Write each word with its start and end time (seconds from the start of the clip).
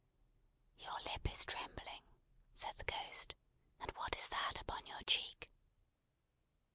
"Your 0.79 0.99
lip 1.01 1.29
is 1.31 1.45
trembling," 1.45 2.01
said 2.53 2.75
the 2.79 2.85
Ghost. 2.91 3.35
"And 3.79 3.91
what 3.91 4.17
is 4.17 4.29
that 4.29 4.59
upon 4.59 4.87
your 4.87 5.01
cheek?" 5.01 5.51